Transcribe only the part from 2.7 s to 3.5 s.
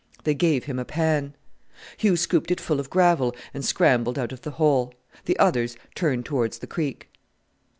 of gravel